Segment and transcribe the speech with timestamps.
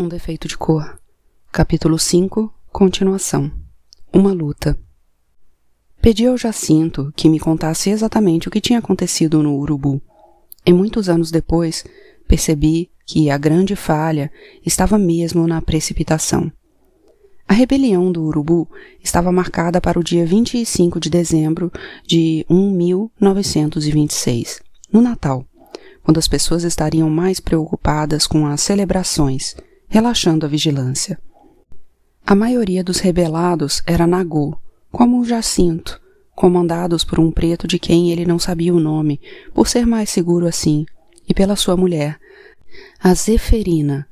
[0.00, 0.98] Um defeito de cor.
[1.52, 3.52] Capítulo 5 Continuação.
[4.10, 4.78] Uma luta.
[6.00, 10.00] Pedi ao Jacinto que me contasse exatamente o que tinha acontecido no Urubu.
[10.64, 11.84] E muitos anos depois,
[12.26, 14.32] percebi que a grande falha
[14.64, 16.50] estava mesmo na precipitação.
[17.46, 18.70] A rebelião do Urubu
[19.04, 21.70] estava marcada para o dia 25 de dezembro
[22.06, 25.44] de 1926, no Natal,
[26.02, 29.54] quando as pessoas estariam mais preocupadas com as celebrações
[29.90, 31.18] relaxando a vigilância.
[32.24, 34.56] A maioria dos rebelados era Nagô,
[34.92, 36.00] como o Jacinto,
[36.32, 39.20] comandados por um preto de quem ele não sabia o nome,
[39.52, 40.86] por ser mais seguro assim,
[41.28, 42.20] e pela sua mulher,
[43.02, 44.06] a Zeferina,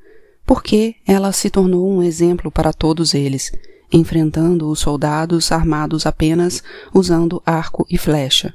[0.44, 3.52] porque ela se tornou um exemplo para todos eles,
[3.92, 6.60] enfrentando os soldados armados apenas
[6.92, 8.52] usando arco e flecha,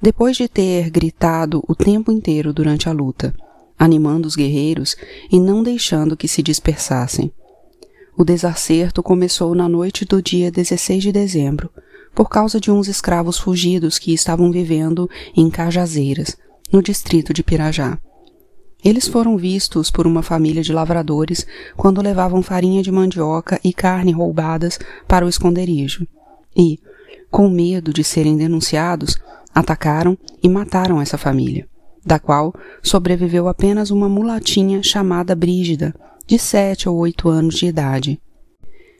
[0.00, 3.34] depois de ter gritado o tempo inteiro durante a luta
[3.78, 4.96] animando os guerreiros
[5.30, 7.32] e não deixando que se dispersassem.
[8.16, 11.68] O desacerto começou na noite do dia 16 de dezembro,
[12.14, 16.36] por causa de uns escravos fugidos que estavam vivendo em Cajazeiras,
[16.72, 17.98] no distrito de Pirajá.
[18.84, 24.12] Eles foram vistos por uma família de lavradores quando levavam farinha de mandioca e carne
[24.12, 24.78] roubadas
[25.08, 26.06] para o esconderijo.
[26.56, 26.78] E,
[27.30, 29.16] com medo de serem denunciados,
[29.52, 31.66] atacaram e mataram essa família
[32.04, 35.94] da qual sobreviveu apenas uma mulatinha chamada Brígida,
[36.26, 38.20] de sete ou oito anos de idade,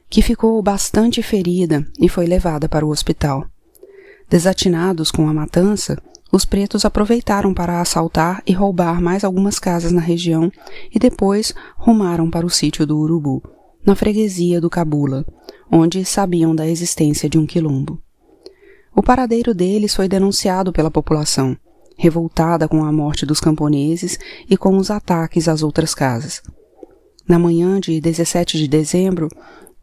[0.09, 3.47] que ficou bastante ferida e foi levada para o hospital.
[4.29, 10.01] Desatinados com a matança, os pretos aproveitaram para assaltar e roubar mais algumas casas na
[10.01, 10.51] região
[10.93, 13.43] e depois rumaram para o sítio do Urubu,
[13.85, 15.25] na freguesia do Cabula,
[15.71, 18.01] onde sabiam da existência de um quilombo.
[18.97, 21.57] O paradeiro deles foi denunciado pela população,
[21.97, 26.43] revoltada com a morte dos camponeses e com os ataques às outras casas.
[27.27, 29.29] Na manhã de 17 de dezembro,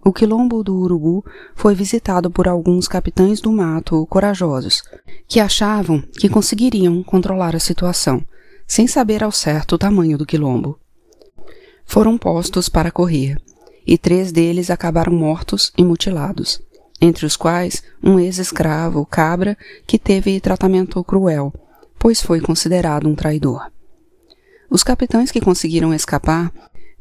[0.04, 1.24] o quilombo do Urubu
[1.56, 4.82] foi visitado por alguns capitães do mato corajosos,
[5.28, 8.24] que achavam que conseguiriam controlar a situação,
[8.68, 10.80] sem saber ao certo o tamanho do quilombo.
[11.86, 13.38] Foram postos para correr,
[13.86, 16.62] e três deles acabaram mortos e mutilados,
[17.00, 21.54] entre os quais um ex-escravo, Cabra, que teve tratamento cruel,
[22.02, 23.72] pois foi considerado um traidor.
[24.72, 26.52] Os capitães que conseguiram escapar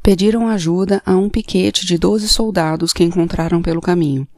[0.03, 4.28] pediram ajuda a um piquete de doze soldados que encontraram pelo caminho,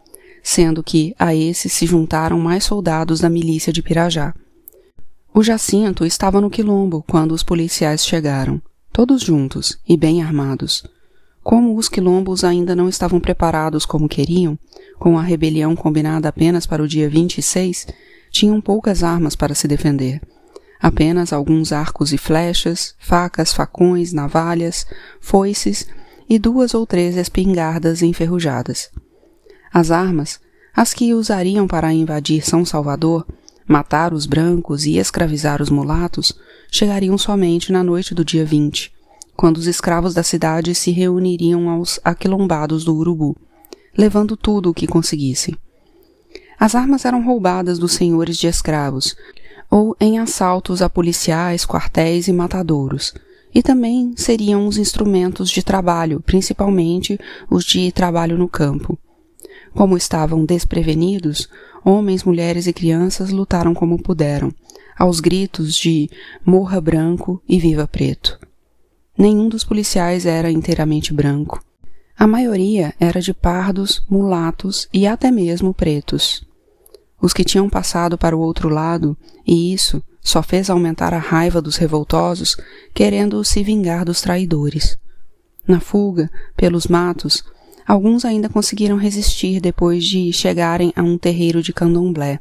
[0.40, 4.32] sendo que a esses se juntaram mais soldados da milícia de Pirajá.
[5.34, 8.62] O Jacinto estava no quilombo quando os policiais chegaram,
[8.92, 10.84] todos juntos e bem armados.
[11.42, 14.56] Como os quilombos ainda não estavam preparados como queriam,
[14.96, 17.88] com a rebelião combinada apenas para o dia 26,
[18.30, 20.20] tinham poucas armas para se defender
[20.82, 24.84] apenas alguns arcos e flechas, facas, facões, navalhas,
[25.20, 25.86] foices
[26.28, 28.90] e duas ou três espingardas enferrujadas.
[29.72, 30.40] As armas,
[30.74, 33.24] as que usariam para invadir São Salvador,
[33.64, 36.32] matar os brancos e escravizar os mulatos,
[36.68, 38.92] chegariam somente na noite do dia 20,
[39.36, 43.36] quando os escravos da cidade se reuniriam aos aquilombados do Urubu,
[43.96, 45.56] levando tudo o que conseguissem.
[46.58, 49.16] As armas eram roubadas dos senhores de escravos,
[49.72, 53.14] ou em assaltos a policiais, quartéis e matadouros.
[53.54, 57.18] E também seriam os instrumentos de trabalho, principalmente
[57.50, 58.98] os de trabalho no campo.
[59.72, 61.48] Como estavam desprevenidos,
[61.82, 64.52] homens, mulheres e crianças lutaram como puderam,
[64.98, 66.10] aos gritos de
[66.44, 68.38] morra branco e viva preto.
[69.16, 71.64] Nenhum dos policiais era inteiramente branco.
[72.18, 76.46] A maioria era de pardos, mulatos e até mesmo pretos
[77.22, 79.16] os que tinham passado para o outro lado,
[79.46, 82.56] e isso só fez aumentar a raiva dos revoltosos,
[82.92, 84.98] querendo se vingar dos traidores.
[85.66, 87.44] Na fuga, pelos matos,
[87.86, 92.40] alguns ainda conseguiram resistir depois de chegarem a um terreiro de candomblé.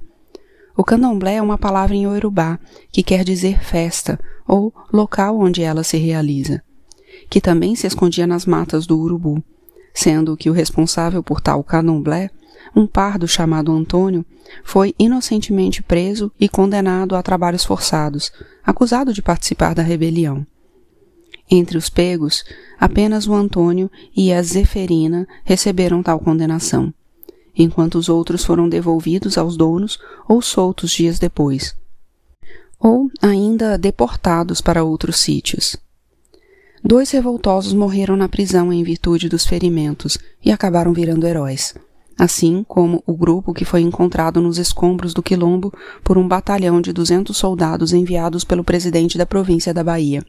[0.75, 2.59] O candomblé é uma palavra em Yorubá
[2.91, 6.63] que quer dizer festa ou local onde ela se realiza,
[7.29, 9.43] que também se escondia nas matas do urubu,
[9.93, 12.31] sendo que o responsável por tal candomblé
[12.75, 14.25] um pardo chamado Antônio
[14.63, 18.31] foi inocentemente preso e condenado a trabalhos forçados,
[18.63, 20.45] acusado de participar da rebelião.
[21.49, 22.43] Entre os pegos,
[22.79, 26.93] apenas o Antônio e a Zeferina receberam tal condenação,
[27.55, 31.75] enquanto os outros foram devolvidos aos donos ou soltos dias depois,
[32.79, 35.75] ou ainda deportados para outros sítios.
[36.83, 41.75] Dois revoltosos morreram na prisão em virtude dos ferimentos e acabaram virando heróis
[42.21, 45.73] assim como o grupo que foi encontrado nos escombros do Quilombo
[46.03, 50.23] por um batalhão de 200 soldados enviados pelo presidente da província da Bahia.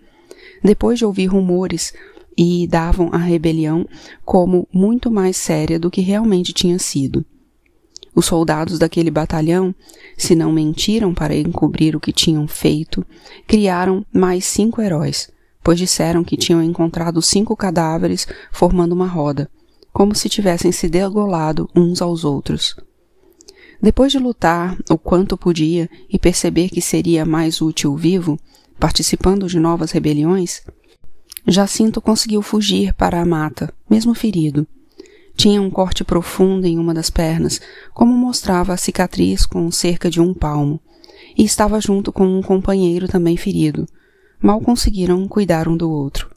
[0.64, 1.92] Depois de ouvir rumores
[2.34, 3.86] e davam a rebelião
[4.24, 7.26] como muito mais séria do que realmente tinha sido.
[8.14, 9.74] Os soldados daquele batalhão,
[10.16, 13.04] se não mentiram para encobrir o que tinham feito,
[13.46, 15.30] criaram mais cinco heróis,
[15.62, 19.50] pois disseram que tinham encontrado cinco cadáveres formando uma roda,
[19.92, 22.74] como se tivessem se degolado uns aos outros.
[23.80, 28.38] Depois de lutar o quanto podia e perceber que seria mais útil vivo,
[28.78, 30.62] participando de novas rebeliões,
[31.46, 34.66] Jacinto conseguiu fugir para a mata, mesmo ferido.
[35.36, 37.60] Tinha um corte profundo em uma das pernas,
[37.92, 40.80] como mostrava a cicatriz com cerca de um palmo,
[41.36, 43.86] e estava junto com um companheiro também ferido.
[44.40, 46.30] Mal conseguiram cuidar um do outro.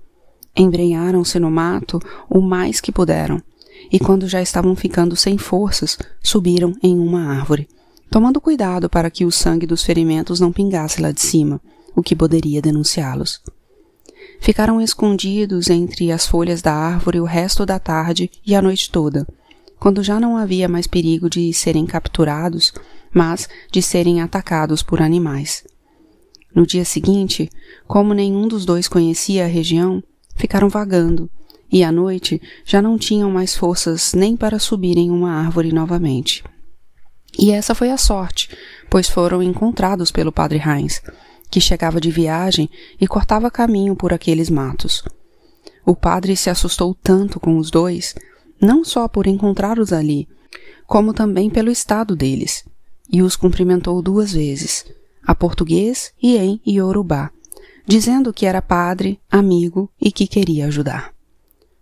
[0.55, 1.99] Embrenharam-se no mato
[2.29, 3.41] o mais que puderam,
[3.91, 7.67] e quando já estavam ficando sem forças, subiram em uma árvore,
[8.09, 11.59] tomando cuidado para que o sangue dos ferimentos não pingasse lá de cima,
[11.95, 13.41] o que poderia denunciá-los.
[14.39, 19.27] Ficaram escondidos entre as folhas da árvore o resto da tarde e a noite toda,
[19.79, 22.73] quando já não havia mais perigo de serem capturados,
[23.13, 25.63] mas de serem atacados por animais.
[26.53, 27.49] No dia seguinte,
[27.87, 30.01] como nenhum dos dois conhecia a região,
[30.35, 31.29] ficaram vagando,
[31.71, 36.43] e à noite já não tinham mais forças nem para subirem uma árvore novamente.
[37.37, 38.49] E essa foi a sorte,
[38.89, 41.01] pois foram encontrados pelo padre Heinz,
[41.49, 45.03] que chegava de viagem e cortava caminho por aqueles matos.
[45.85, 48.15] O padre se assustou tanto com os dois,
[48.61, 50.27] não só por encontrá-los ali,
[50.87, 52.63] como também pelo estado deles,
[53.11, 54.85] e os cumprimentou duas vezes,
[55.25, 57.31] a português e em Iorubá,
[57.85, 61.13] dizendo que era padre, amigo e que queria ajudar.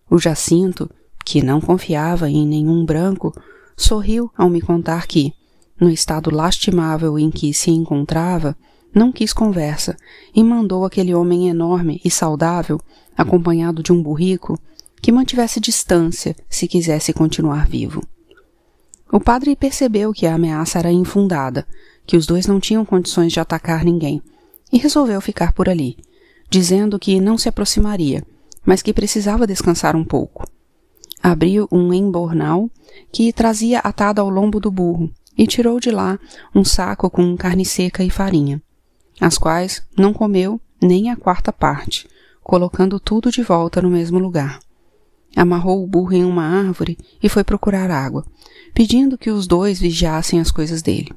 [0.09, 0.89] O Jacinto,
[1.25, 3.33] que não confiava em nenhum branco,
[3.75, 5.33] sorriu ao me contar que,
[5.79, 8.55] no estado lastimável em que se encontrava,
[8.93, 9.97] não quis conversa
[10.35, 12.79] e mandou aquele homem enorme e saudável,
[13.17, 14.59] acompanhado de um burrico,
[15.01, 18.01] que mantivesse distância se quisesse continuar vivo.
[19.11, 21.67] O padre percebeu que a ameaça era infundada,
[22.05, 24.21] que os dois não tinham condições de atacar ninguém,
[24.73, 25.95] e resolveu ficar por ali,
[26.49, 28.25] dizendo que não se aproximaria,
[28.65, 30.49] mas que precisava descansar um pouco.
[31.21, 32.67] Abriu um embornal
[33.11, 36.19] que trazia atado ao lombo do burro e tirou de lá
[36.55, 38.59] um saco com carne seca e farinha,
[39.21, 42.07] as quais não comeu nem a quarta parte,
[42.43, 44.59] colocando tudo de volta no mesmo lugar.
[45.35, 48.25] Amarrou o burro em uma árvore e foi procurar água,
[48.73, 51.13] pedindo que os dois vigiassem as coisas dele.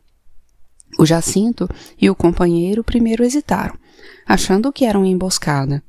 [0.99, 1.69] O Jacinto
[2.01, 3.77] e o companheiro primeiro hesitaram,
[4.27, 5.83] achando que era uma emboscada,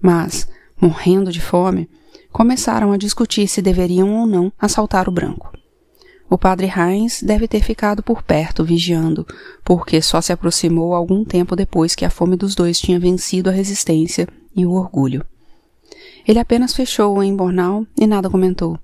[0.00, 0.48] mas,
[0.80, 1.88] morrendo de fome,
[2.32, 5.52] começaram a discutir se deveriam ou não assaltar o branco.
[6.28, 9.26] O padre Heinz deve ter ficado por perto vigiando,
[9.62, 13.52] porque só se aproximou algum tempo depois que a fome dos dois tinha vencido a
[13.52, 14.26] resistência
[14.56, 15.24] e o orgulho.
[16.26, 18.78] Ele apenas fechou o embornal e nada comentou,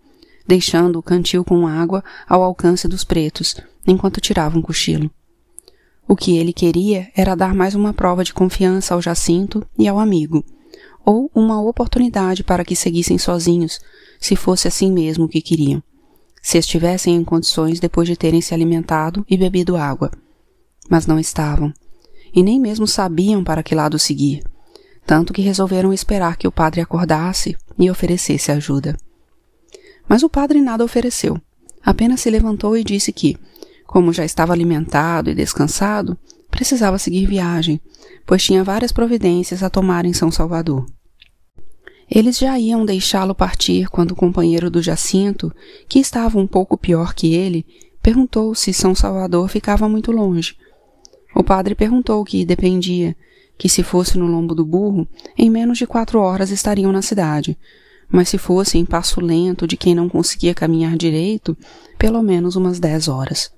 [0.47, 3.57] deixando o cantil com água ao alcance dos pretos,
[3.87, 5.11] enquanto tirava um cochilo.
[6.11, 9.97] O que ele queria era dar mais uma prova de confiança ao Jacinto e ao
[9.97, 10.45] amigo,
[11.05, 13.79] ou uma oportunidade para que seguissem sozinhos,
[14.19, 15.81] se fosse assim mesmo que queriam
[16.43, 20.11] se estivessem em condições depois de terem se alimentado e bebido água.
[20.89, 21.73] Mas não estavam,
[22.35, 24.43] e nem mesmo sabiam para que lado seguir,
[25.07, 28.97] tanto que resolveram esperar que o padre acordasse e oferecesse ajuda.
[30.09, 31.41] Mas o padre nada ofereceu,
[31.85, 33.39] apenas se levantou e disse que,
[33.91, 36.17] como já estava alimentado e descansado,
[36.49, 37.81] precisava seguir viagem,
[38.25, 40.87] pois tinha várias providências a tomar em São Salvador.
[42.09, 45.53] Eles já iam deixá-lo partir quando o companheiro do Jacinto,
[45.89, 47.67] que estava um pouco pior que ele,
[48.01, 50.55] perguntou se São Salvador ficava muito longe.
[51.35, 53.17] O padre perguntou que dependia,
[53.59, 55.05] que se fosse no lombo do burro,
[55.37, 57.59] em menos de quatro horas estariam na cidade,
[58.09, 61.59] mas se fosse em passo lento de quem não conseguia caminhar direito,
[61.99, 63.51] pelo menos umas dez horas.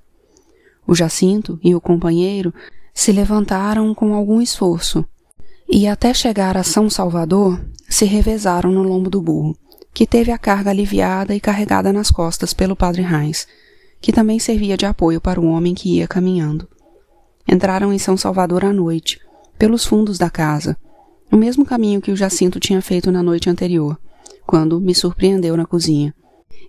[0.87, 2.53] O Jacinto e o companheiro
[2.93, 5.05] se levantaram com algum esforço,
[5.69, 9.57] e até chegar a São Salvador se revezaram no lombo do burro,
[9.95, 13.47] que teve a carga aliviada e carregada nas costas pelo padre Heinz,
[14.01, 16.69] que também servia de apoio para o homem que ia caminhando.
[17.49, 19.21] Entraram em São Salvador à noite,
[19.59, 20.77] pelos fundos da casa,
[21.31, 23.99] o mesmo caminho que o Jacinto tinha feito na noite anterior,
[24.47, 26.15] quando me surpreendeu na cozinha,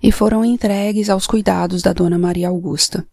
[0.02, 3.06] e foram entregues aos cuidados da dona Maria Augusta.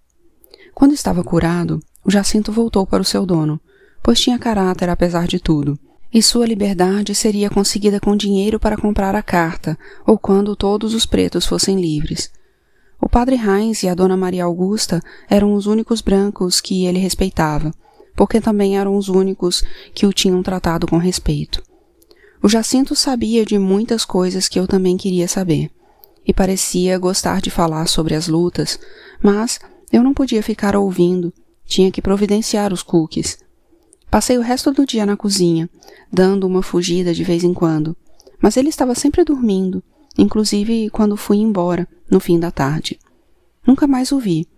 [0.74, 3.60] Quando estava curado, o Jacinto voltou para o seu dono,
[4.02, 5.78] pois tinha caráter apesar de tudo,
[6.12, 11.06] e sua liberdade seria conseguida com dinheiro para comprar a carta, ou quando todos os
[11.06, 12.30] pretos fossem livres.
[13.00, 17.72] O padre Heinz e a dona Maria Augusta eram os únicos brancos que ele respeitava,
[18.16, 19.62] porque também eram os únicos
[19.94, 21.62] que o tinham tratado com respeito.
[22.42, 25.70] O Jacinto sabia de muitas coisas que eu também queria saber,
[26.26, 28.78] e parecia gostar de falar sobre as lutas,
[29.22, 29.58] mas
[29.92, 31.32] eu não podia ficar ouvindo,
[31.64, 33.38] tinha que providenciar os cookies.
[34.10, 35.70] Passei o resto do dia na cozinha,
[36.12, 37.96] dando uma fugida de vez em quando,
[38.40, 39.82] mas ele estava sempre dormindo,
[40.18, 42.98] inclusive quando fui embora, no fim da tarde.
[43.64, 44.48] Nunca mais o vi,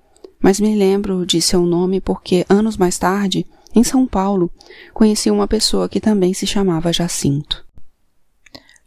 [0.41, 4.51] mas me lembro de seu nome porque anos mais tarde, em São Paulo,
[4.95, 7.65] conheci uma pessoa que também se chamava Jacinto.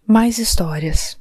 [0.07, 1.17] Mais histórias.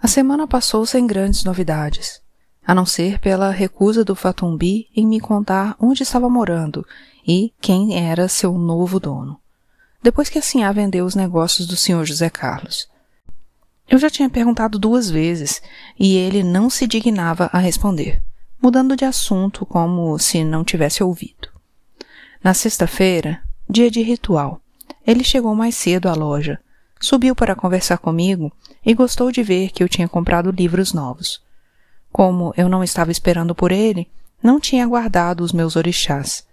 [0.00, 2.21] A semana passou sem grandes novidades,
[2.66, 6.86] a não ser pela recusa do Fatumbi em me contar onde estava morando
[7.26, 9.38] e quem era seu novo dono,
[10.02, 12.04] depois que a Sinhá vendeu os negócios do Sr.
[12.04, 12.88] José Carlos.
[13.88, 15.60] Eu já tinha perguntado duas vezes
[15.98, 18.22] e ele não se dignava a responder
[18.62, 21.48] mudando de assunto como se não tivesse ouvido.
[22.44, 24.60] Na sexta-feira, dia de ritual,
[25.04, 26.60] ele chegou mais cedo à loja,
[27.00, 28.52] subiu para conversar comigo
[28.86, 31.42] e gostou de ver que eu tinha comprado livros novos.
[32.12, 34.08] Como eu não estava esperando por ele,
[34.42, 36.44] não tinha guardado os meus orixás.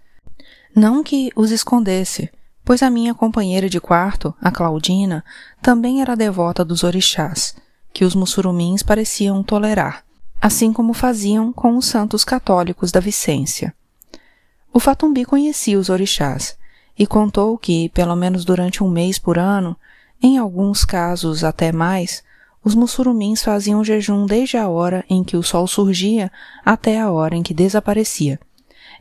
[0.74, 2.30] Não que os escondesse,
[2.64, 5.24] pois a minha companheira de quarto, a Claudina,
[5.60, 7.54] também era devota dos orixás,
[7.92, 10.04] que os mussurumins pareciam tolerar,
[10.40, 13.74] assim como faziam com os santos católicos da Vicência.
[14.72, 16.56] O Fatumbi conhecia os orixás
[16.96, 19.76] e contou que, pelo menos durante um mês por ano,
[20.22, 22.22] em alguns casos até mais,
[22.64, 26.30] os mussurumins faziam jejum desde a hora em que o sol surgia
[26.64, 28.38] até a hora em que desaparecia,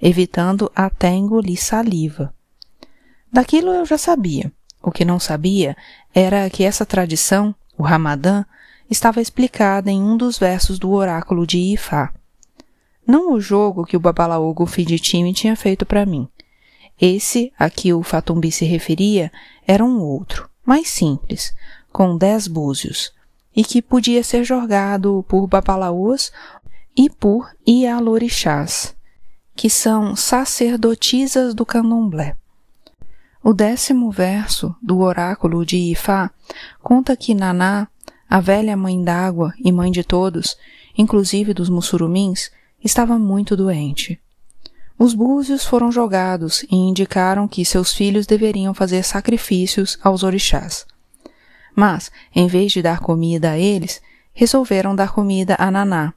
[0.02, 2.34] evitando até engolir saliva.
[3.32, 4.52] Daquilo eu já sabia.
[4.82, 5.76] O que não sabia
[6.14, 8.46] era que essa tradição, o Ramadã,
[8.90, 12.14] estava explicada em um dos versos do oráculo de Ifá.
[13.06, 16.28] Não o jogo que o Babalaogo Fiditime tinha feito para mim.
[17.00, 19.32] Esse a que o Fatumbi se referia
[19.68, 21.54] era um outro, mais simples,
[21.92, 23.12] com dez búzios,
[23.56, 26.32] e que podia ser jogado por babalaôs
[26.96, 28.96] e por ialorixás,
[29.56, 32.36] que são sacerdotisas do candomblé.
[33.44, 36.30] O décimo verso do oráculo de Ifá
[36.82, 37.88] conta que Naná
[38.30, 40.56] a velha mãe d'água e mãe de todos,
[40.96, 42.52] inclusive dos mussurumins,
[42.84, 44.20] estava muito doente.
[45.00, 50.86] Os búzios foram jogados e indicaram que seus filhos deveriam fazer sacrifícios aos orixás.
[51.76, 54.02] Mas, em vez de dar comida a eles,
[54.34, 56.14] resolveram dar comida a Naná,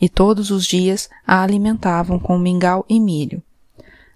[0.00, 3.42] e todos os dias a alimentavam com mingau e milho.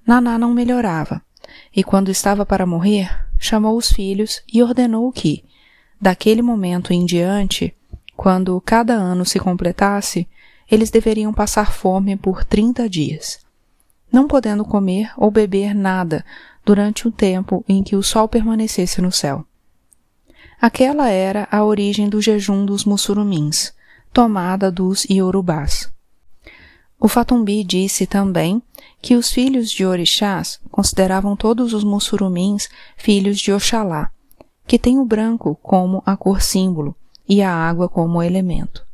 [0.06, 1.22] Naná não melhorava,
[1.74, 5.44] e quando estava para morrer, chamou os filhos e ordenou que,
[6.04, 7.74] Daquele momento em diante,
[8.14, 10.28] quando cada ano se completasse,
[10.70, 13.38] eles deveriam passar fome por trinta dias,
[14.12, 16.22] não podendo comer ou beber nada
[16.62, 19.46] durante o tempo em que o sol permanecesse no céu.
[20.60, 23.72] Aquela era a origem do jejum dos mussurumins,
[24.12, 25.92] tomada dos iorubás.
[26.98, 28.62] O Fatumbi disse também
[29.02, 34.10] que os filhos de orixás consideravam todos os mussurumins filhos de Oxalá,
[34.66, 36.96] que tem o branco como a cor símbolo
[37.28, 38.86] e a água como elemento.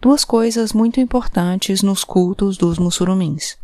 [0.00, 3.56] Duas coisas muito importantes nos cultos dos mussurumins.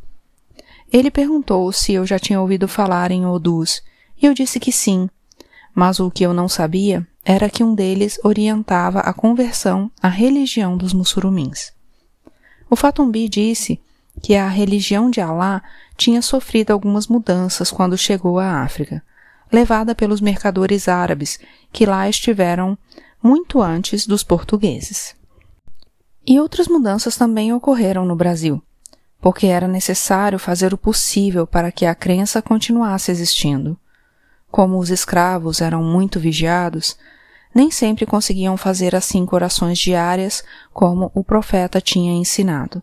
[0.90, 3.82] Ele perguntou se eu já tinha ouvido falar em Odus,
[4.20, 5.10] e eu disse que sim,
[5.74, 10.76] mas o que eu não sabia era que um deles orientava a conversão à religião
[10.76, 11.72] dos mussurumins.
[12.68, 13.80] O Fatumbi disse
[14.20, 15.62] que a religião de Alá
[15.96, 19.02] tinha sofrido algumas mudanças quando chegou à África,
[19.52, 21.38] levada pelos mercadores árabes
[21.72, 22.76] que lá estiveram
[23.22, 25.14] muito antes dos portugueses.
[26.26, 28.62] E outras mudanças também ocorreram no Brasil,
[29.20, 33.78] porque era necessário fazer o possível para que a crença continuasse existindo.
[34.50, 36.96] Como os escravos eram muito vigiados,
[37.54, 40.42] nem sempre conseguiam fazer as cinco orações diárias
[40.72, 42.82] como o profeta tinha ensinado,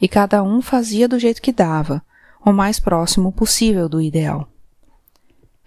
[0.00, 2.02] e cada um fazia do jeito que dava,
[2.44, 4.48] o mais próximo possível do ideal.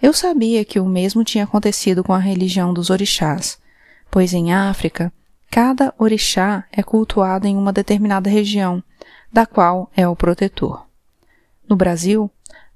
[0.02, 3.58] Eu sabia que o mesmo tinha acontecido com a religião dos orixás,
[4.12, 5.14] pois em África,
[5.50, 8.84] cada orixá é cultuado em uma determinada região,
[9.32, 10.86] da qual é o protetor.
[11.70, 12.30] No Brasil,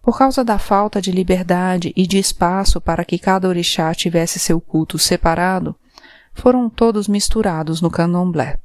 [0.07, 4.61] por causa da falta de liberdade e de espaço para que cada orixá tivesse seu
[4.61, 5.75] culto separado,
[6.33, 8.57] foram todos misturados no candomblé.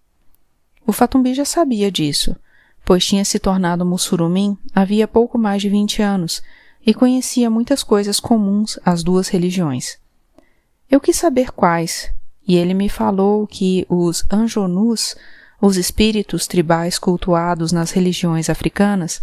[0.87, 2.37] O Fatumbi já sabia disso,
[2.85, 6.41] pois tinha se tornado mussurumim havia pouco mais de vinte anos
[6.87, 9.99] e conhecia muitas coisas comuns às duas religiões.
[10.89, 12.09] Eu quis saber quais,
[12.47, 15.17] e ele me falou que os anjonus,
[15.61, 19.21] os espíritos tribais cultuados nas religiões africanas,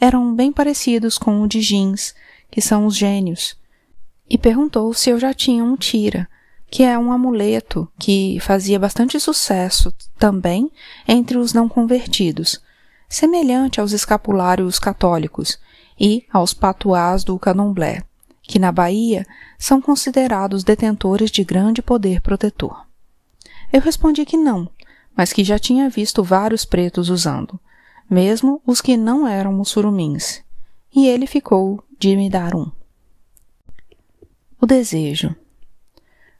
[0.00, 2.14] eram bem parecidos com o de Jins,
[2.50, 3.56] que são os gênios,
[4.28, 6.28] e perguntou se eu já tinha um tira,
[6.70, 10.70] que é um amuleto que fazia bastante sucesso também
[11.06, 12.60] entre os não convertidos,
[13.08, 15.58] semelhante aos escapulários católicos
[15.98, 18.04] e aos patuás do candomblé,
[18.42, 19.26] que na Bahia
[19.58, 22.86] são considerados detentores de grande poder protetor.
[23.72, 24.70] Eu respondi que não,
[25.16, 27.58] mas que já tinha visto vários pretos usando,
[28.10, 30.42] mesmo os que não eram mussurumins,
[30.92, 32.68] e ele ficou de me dar um.
[34.60, 35.34] O desejo.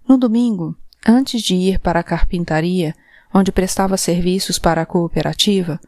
[0.07, 2.93] No domingo, antes de ir para a carpintaria,
[3.33, 5.81] onde prestava serviços para a cooperativa,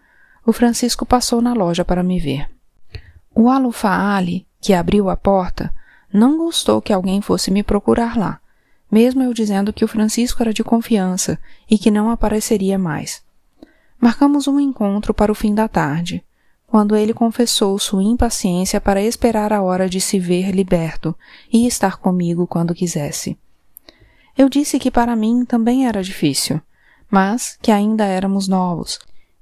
[0.47, 2.49] o Francisco passou na loja para me ver.
[3.35, 5.75] O Alufaali, que abriu a porta,
[6.13, 8.41] não gostou que alguém fosse me procurar lá,
[8.91, 13.22] mesmo eu dizendo que o Francisco era de confiança e que não apareceria mais.
[14.03, 16.25] Marcamos um encontro para o fim da tarde,
[16.67, 21.17] quando ele confessou sua impaciência para esperar a hora de se ver liberto
[21.53, 23.39] e estar comigo quando quisesse.
[24.37, 26.61] Eu disse que para mim também era difícil,
[27.09, 28.99] mas que ainda éramos novos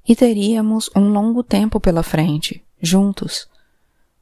[0.06, 3.48] e teríamos um longo tempo pela frente, juntos.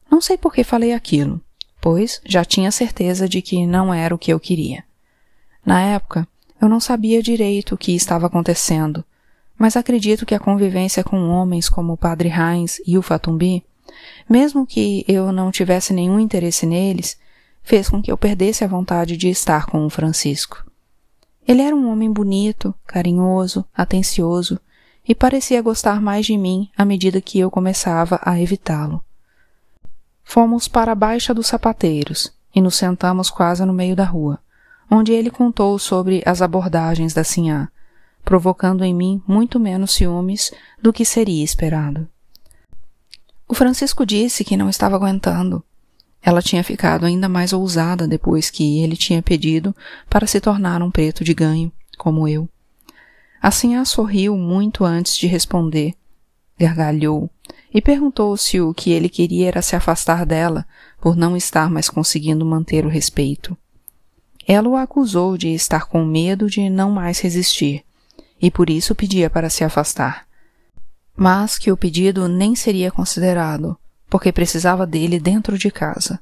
[0.09, 1.41] Não sei por que falei aquilo,
[1.81, 4.85] pois já tinha certeza de que não era o que eu queria.
[5.65, 6.25] Na época,
[6.61, 9.03] eu não sabia direito o que estava acontecendo,
[9.59, 13.61] mas acredito que a convivência com homens como o Padre Heinz e o Fatumbi,
[14.27, 17.19] mesmo que eu não tivesse nenhum interesse neles,
[17.61, 20.65] fez com que eu perdesse a vontade de estar com o Francisco.
[21.45, 24.57] Ele era um homem bonito, carinhoso, atencioso
[25.05, 29.03] e parecia gostar mais de mim à medida que eu começava a evitá-lo.
[30.23, 34.39] Fomos para a Baixa dos Sapateiros e nos sentamos quase no meio da rua,
[34.89, 37.69] onde ele contou sobre as abordagens da Sinhá,
[38.23, 42.07] provocando em mim muito menos ciúmes do que seria esperado.
[43.47, 45.63] O Francisco disse que não estava aguentando
[46.21, 49.75] ela tinha ficado ainda mais ousada depois que ele tinha pedido
[50.09, 52.47] para se tornar um preto de ganho, como eu.
[53.41, 55.93] Assim a sorriu muito antes de responder,
[56.57, 57.29] gargalhou
[57.73, 60.65] e perguntou se o que ele queria era se afastar dela
[60.99, 63.57] por não estar mais conseguindo manter o respeito.
[64.45, 67.85] Ela o acusou de estar com medo de não mais resistir
[68.41, 70.25] e por isso pedia para se afastar.
[71.15, 73.77] Mas que o pedido nem seria considerado,
[74.09, 76.19] porque precisava dele dentro de casa.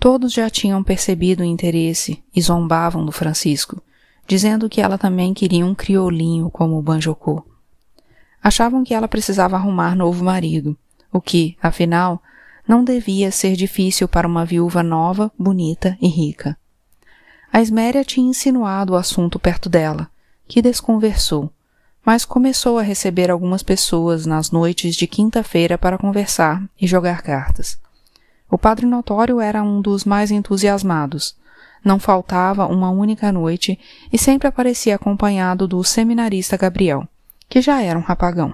[0.00, 3.80] Todos já tinham percebido o interesse e zombavam do Francisco,
[4.26, 7.44] dizendo que ela também queria um criolinho como o Banjocô.
[8.42, 10.76] Achavam que ela precisava arrumar novo marido,
[11.12, 12.20] o que, afinal,
[12.66, 16.56] não devia ser difícil para uma viúva nova, bonita e rica.
[17.52, 20.10] A Esméria tinha insinuado o assunto perto dela,
[20.52, 21.50] que desconversou,
[22.04, 27.78] mas começou a receber algumas pessoas nas noites de quinta-feira para conversar e jogar cartas.
[28.50, 31.34] O padre notório era um dos mais entusiasmados.
[31.82, 33.80] Não faltava uma única noite
[34.12, 37.08] e sempre aparecia acompanhado do seminarista Gabriel,
[37.48, 38.52] que já era um rapagão.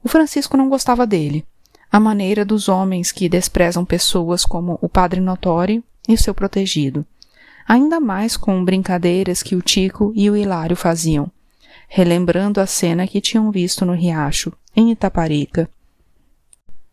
[0.00, 1.44] O Francisco não gostava dele,
[1.90, 7.04] a maneira dos homens que desprezam pessoas como o padre notório e seu protegido,
[7.66, 11.30] ainda mais com brincadeiras que o Tico e o Hilário faziam
[11.94, 15.70] relembrando a cena que tinham visto no riacho, em Itaparica.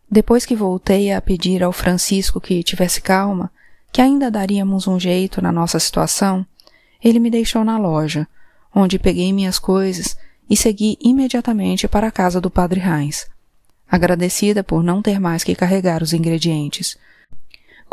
[0.08, 3.50] Depois que voltei a pedir ao Francisco que tivesse calma,
[3.90, 6.46] que ainda daríamos um jeito na nossa situação,
[7.02, 8.28] ele me deixou na loja,
[8.72, 10.16] onde peguei minhas coisas
[10.48, 13.26] e segui imediatamente para a casa do Padre Heinz,
[13.90, 16.96] agradecida por não ter mais que carregar os ingredientes.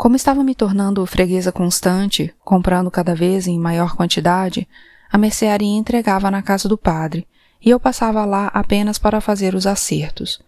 [0.00, 4.66] Como estava me tornando freguesa constante, comprando cada vez em maior quantidade,
[5.12, 7.28] a mercearia entregava na casa do padre,
[7.62, 10.40] e eu passava lá apenas para fazer os acertos.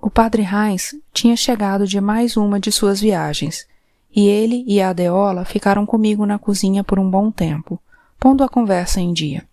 [0.00, 3.66] O padre Heinz tinha chegado de mais uma de suas viagens,
[4.16, 7.78] e ele e a Adeola ficaram comigo na cozinha por um bom tempo,
[8.18, 9.46] pondo a conversa em dia.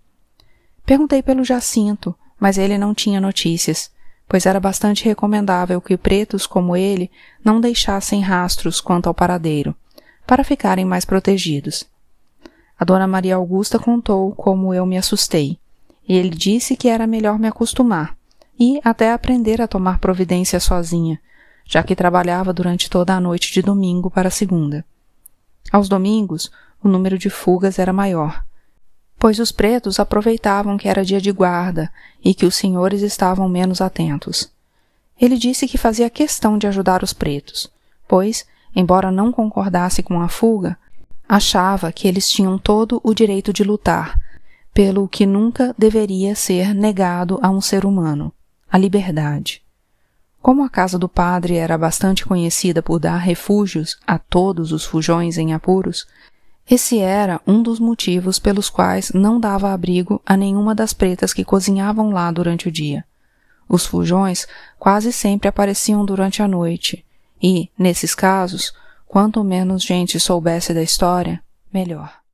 [0.86, 3.92] Perguntei pelo Jacinto, mas ele não tinha notícias,
[4.28, 7.12] pois era bastante recomendável que pretos como ele
[7.44, 9.76] não deixassem rastros quanto ao paradeiro,
[10.26, 11.86] para ficarem mais protegidos.
[12.78, 15.58] A dona Maria Augusta contou como eu me assustei,
[16.08, 18.16] e ele disse que era melhor me acostumar
[18.60, 21.20] e até aprender a tomar providência sozinha,
[21.66, 24.86] já que trabalhava durante toda a noite de domingo para segunda.
[25.72, 26.52] Aos domingos,
[26.84, 28.44] o número de fugas era maior,
[29.18, 31.92] pois os pretos aproveitavam que era dia de guarda
[32.24, 34.52] e que os senhores estavam menos atentos.
[35.20, 37.70] Ele disse que fazia questão de ajudar os pretos,
[38.08, 40.78] pois, embora não concordasse com a fuga,
[41.28, 44.20] achava que eles tinham todo o direito de lutar,
[44.74, 48.32] pelo que nunca deveria ser negado a um ser humano,
[48.70, 49.62] a liberdade.
[50.42, 55.38] Como a casa do padre era bastante conhecida por dar refúgios a todos os fujões
[55.38, 56.06] em apuros,
[56.70, 61.46] Esse era um dos motivos pelos quais não dava abrigo a nenhuma das pretas que
[61.46, 63.06] cozinhavam lá durante o dia.
[63.70, 64.48] Os fujões
[64.80, 67.06] quase sempre apareciam durante a noite,
[67.42, 68.74] e, nesses casos,
[69.08, 72.25] quanto menos gente soubesse da história, melhor.